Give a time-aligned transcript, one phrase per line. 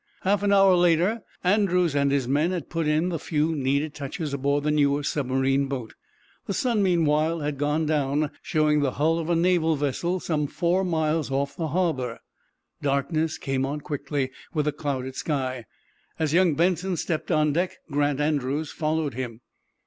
[0.23, 4.33] Half an hour later Andrews and his men had put in the few needed touches
[4.33, 5.93] aboard the newer submarine boat.
[6.47, 10.83] The sun, meanwhile, had gone down, showing the hull of a naval vessel some four
[10.83, 12.17] miles off the harbor.
[12.81, 15.65] Darkness came on quickly, with a clouded sky.
[16.17, 19.41] As young Benson stepped on deck Grant Andrews followed him.